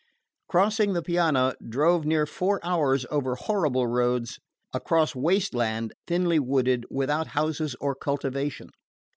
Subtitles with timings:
[0.47, 4.39] Crossing the Piana, drove near four hours over horrible roads
[4.73, 8.69] across waste land, thinly wooded, without houses or cultivation.